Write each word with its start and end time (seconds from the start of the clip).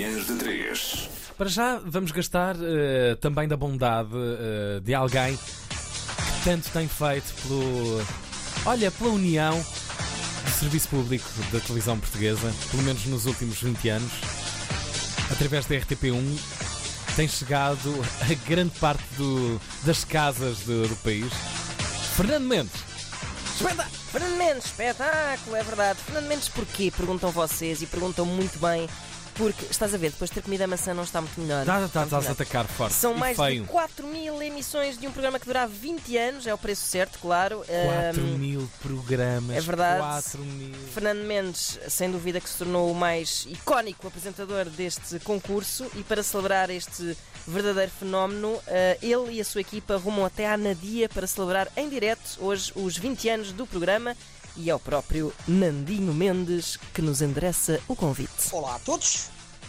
Manhãs 0.00 0.26
de 0.26 0.34
3. 0.36 1.08
Para 1.36 1.48
já, 1.50 1.78
vamos 1.84 2.10
gastar 2.10 2.56
eh, 2.58 3.16
também 3.20 3.46
da 3.46 3.54
bondade 3.56 4.10
eh, 4.14 4.80
de 4.80 4.94
alguém 4.94 5.36
que 5.36 6.44
tanto 6.44 6.70
tem 6.70 6.88
feito 6.88 7.32
pelo. 7.42 8.02
Olha, 8.64 8.90
pela 8.90 9.10
união 9.10 9.58
do 9.58 10.50
Serviço 10.52 10.88
Público 10.88 11.28
da 11.52 11.60
Televisão 11.60 11.98
Portuguesa, 12.00 12.50
pelo 12.70 12.82
menos 12.82 13.04
nos 13.06 13.26
últimos 13.26 13.60
20 13.60 13.88
anos, 13.90 14.10
através 15.30 15.66
da 15.66 15.74
RTP1, 15.76 16.38
tem 17.16 17.28
chegado 17.28 17.92
a 18.22 18.48
grande 18.48 18.78
parte 18.78 19.04
do- 19.18 19.60
das 19.84 20.02
casas 20.04 20.60
do, 20.60 20.88
do 20.88 20.96
país. 20.96 21.30
Fernando 22.16 22.44
Mendes! 22.46 22.72
Espetáculo! 23.56 23.96
Fernando 24.12 24.36
Mendes, 24.38 24.64
espetáculo, 24.64 25.56
é 25.56 25.62
verdade. 25.62 25.98
Fernando 26.04 26.26
Mendes, 26.28 26.48
porquê? 26.48 26.90
Perguntam 26.94 27.30
vocês 27.30 27.80
e 27.82 27.86
perguntam 27.86 28.24
muito 28.26 28.58
bem. 28.58 28.88
Porque, 29.40 29.64
estás 29.70 29.94
a 29.94 29.96
ver, 29.96 30.10
depois 30.10 30.28
de 30.28 30.34
ter 30.34 30.42
comido 30.42 30.60
a 30.62 30.66
maçã 30.66 30.92
não 30.92 31.02
está 31.02 31.18
muito 31.22 31.40
melhor. 31.40 31.60
Estás, 31.62 31.80
Não 31.80 31.86
estás, 31.86 32.04
está 32.04 32.18
estás 32.18 32.28
a 32.28 32.32
atacar 32.32 32.66
forte. 32.66 32.92
São 32.94 33.14
mais 33.14 33.38
de 33.38 33.60
4 33.62 34.06
mil 34.06 34.42
emissões 34.42 34.98
de 34.98 35.06
um 35.06 35.10
programa 35.10 35.38
que 35.40 35.46
durava 35.46 35.72
20 35.72 36.16
anos, 36.18 36.46
é 36.46 36.52
o 36.52 36.58
preço 36.58 36.82
certo, 36.84 37.18
claro. 37.18 37.64
4 37.66 38.20
Ahm, 38.22 38.36
mil 38.38 38.70
programas. 38.82 39.56
é 39.56 39.60
verdade. 39.62 39.98
4 40.00 40.38
mil. 40.44 40.74
Fernando 40.92 41.24
Mendes, 41.24 41.78
sem 41.88 42.10
dúvida 42.10 42.38
que 42.38 42.50
se 42.50 42.58
tornou 42.58 42.90
o 42.90 42.94
mais 42.94 43.46
icónico 43.48 44.06
apresentador 44.06 44.66
deste 44.66 45.18
concurso 45.20 45.90
e 45.96 46.02
para 46.02 46.22
celebrar 46.22 46.68
este 46.68 47.16
verdadeiro 47.48 47.90
fenómeno, 47.98 48.60
eh, 48.66 48.98
ele 49.00 49.32
e 49.36 49.40
a 49.40 49.44
sua 49.44 49.62
equipa 49.62 49.96
rumam 49.96 50.26
até 50.26 50.46
à 50.46 50.58
Nadia 50.58 51.08
para 51.08 51.26
celebrar 51.26 51.66
em 51.78 51.88
direto 51.88 52.36
hoje 52.40 52.70
os 52.76 52.98
20 52.98 53.28
anos 53.30 53.52
do 53.52 53.66
programa 53.66 54.14
e 54.60 54.68
é 54.68 54.74
o 54.74 54.78
próprio 54.78 55.32
Nandinho 55.48 56.12
Mendes 56.12 56.76
que 56.92 57.00
nos 57.00 57.22
endereça 57.22 57.80
o 57.88 57.96
convite. 57.96 58.30
Olá 58.52 58.74
a 58.74 58.78
todos, 58.78 59.28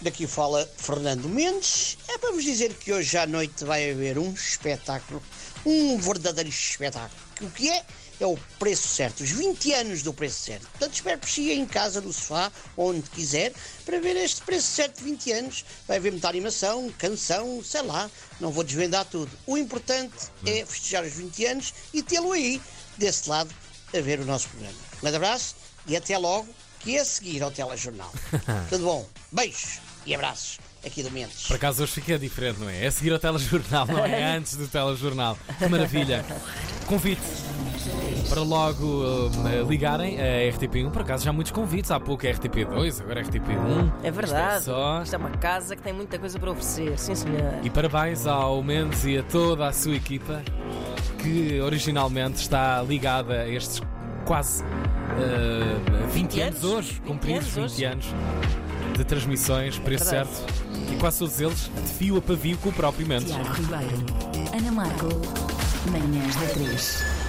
daqui 0.00 0.26
fala 0.26 0.68
Fernando 0.76 1.28
Mendes. 1.28 1.96
É 2.08 2.18
para 2.18 2.32
vos 2.32 2.42
dizer 2.42 2.74
que 2.74 2.92
hoje 2.92 3.16
à 3.16 3.24
noite 3.24 3.64
vai 3.64 3.92
haver 3.92 4.18
um 4.18 4.32
espetáculo, 4.32 5.22
um 5.64 5.96
verdadeiro 5.98 6.48
espetáculo. 6.48 7.20
O 7.42 7.50
que 7.50 7.70
é? 7.70 7.84
É 8.20 8.26
o 8.26 8.36
preço 8.58 8.88
certo, 8.88 9.22
os 9.22 9.30
20 9.30 9.72
anos 9.72 10.02
do 10.02 10.12
preço 10.12 10.42
certo. 10.42 10.66
Portanto, 10.70 10.94
espero 10.94 11.18
por 11.18 11.28
si 11.28 11.52
em 11.52 11.64
casa, 11.64 12.00
no 12.00 12.12
sofá, 12.12 12.50
onde 12.76 13.08
quiser, 13.10 13.52
para 13.84 14.00
ver 14.00 14.16
este 14.16 14.42
preço 14.42 14.66
certo 14.66 14.98
de 14.98 15.04
20 15.04 15.32
anos. 15.32 15.64
Vai 15.86 15.98
haver 15.98 16.10
muita 16.10 16.28
animação, 16.28 16.92
canção, 16.98 17.62
sei 17.64 17.82
lá, 17.82 18.10
não 18.40 18.50
vou 18.50 18.64
desvendar 18.64 19.04
tudo. 19.04 19.30
O 19.46 19.56
importante 19.56 20.14
é 20.44 20.64
festejar 20.66 21.04
os 21.04 21.12
20 21.12 21.46
anos 21.46 21.74
e 21.94 22.02
tê-lo 22.02 22.32
aí, 22.32 22.60
desse 22.96 23.28
lado, 23.28 23.52
a 23.96 24.00
ver 24.00 24.20
o 24.20 24.24
nosso 24.24 24.48
programa. 24.48 24.74
Um 24.96 25.00
grande 25.00 25.16
abraço 25.16 25.54
e 25.86 25.96
até 25.96 26.16
logo, 26.18 26.48
que 26.80 26.96
é 26.96 27.00
a 27.00 27.04
seguir 27.04 27.42
ao 27.42 27.50
telejornal. 27.50 28.12
Tudo 28.68 28.84
bom? 28.84 29.06
Beijos 29.30 29.80
e 30.06 30.14
abraços 30.14 30.58
aqui 30.84 31.02
do 31.02 31.10
Mendes. 31.10 31.46
Por 31.46 31.56
acaso 31.56 31.82
hoje 31.82 31.92
fica 31.92 32.18
diferente, 32.18 32.58
não 32.58 32.68
é? 32.68 32.84
É 32.86 32.90
seguir 32.90 33.12
ao 33.12 33.18
telejornal, 33.18 33.86
não 33.86 34.04
é 34.04 34.24
antes 34.36 34.56
do 34.56 34.66
telejornal. 34.66 35.38
Que 35.58 35.66
maravilha. 35.68 36.24
Convite 36.86 37.20
para 38.28 38.40
logo 38.40 38.84
uh, 38.84 39.68
ligarem 39.68 40.18
a 40.20 40.50
RTP1. 40.52 40.90
Por 40.90 41.02
acaso 41.02 41.24
já 41.24 41.30
há 41.30 41.32
muitos 41.32 41.52
convites. 41.52 41.90
Há 41.90 42.00
pouco 42.00 42.26
é 42.26 42.32
RTP2, 42.32 43.00
agora 43.00 43.20
é 43.20 43.24
RTP1. 43.24 43.92
É 44.02 44.10
verdade, 44.10 44.58
Isto 44.58 44.70
é 44.70 44.74
só. 44.74 45.02
isto 45.02 45.14
é 45.14 45.18
uma 45.18 45.30
casa 45.30 45.76
que 45.76 45.82
tem 45.82 45.92
muita 45.92 46.18
coisa 46.18 46.38
para 46.38 46.50
oferecer, 46.50 46.98
sim 46.98 47.14
senhor. 47.14 47.54
E 47.62 47.70
parabéns 47.70 48.26
ao 48.26 48.62
Mendes 48.62 49.04
e 49.04 49.18
a 49.18 49.22
toda 49.22 49.66
a 49.68 49.72
sua 49.72 49.94
equipa 49.94 50.42
que 51.22 51.60
originalmente 51.60 52.40
está 52.40 52.82
ligada 52.82 53.42
a 53.42 53.48
estes 53.48 53.80
quase 54.24 54.62
uh, 54.62 56.08
20, 56.12 56.12
20 56.12 56.40
anos 56.40 56.64
anos, 56.64 56.64
hoje, 56.76 56.92
20 56.92 57.00
cumpridos 57.06 57.56
anos 57.56 57.72
20 57.72 57.74
hoje. 57.74 57.84
anos 57.84 58.06
de 58.96 59.04
transmissões, 59.04 59.78
preço 59.78 60.04
verdade. 60.04 60.28
certo. 60.30 60.92
E 60.92 60.96
quase 60.96 61.18
todos 61.20 61.40
eles 61.40 61.70
de 61.74 61.92
fio 61.94 62.16
a 62.18 62.20
pavio 62.22 62.58
com 62.58 62.68
o 62.68 62.72
próprio 62.72 63.06
Mendes. 63.06 63.32
Tiago 63.32 63.52
Ribeiro, 63.54 63.96
Ana 64.56 64.72
Marco, 64.72 65.06
Manhãs 65.90 66.36
da 66.36 66.46
3. 66.48 67.21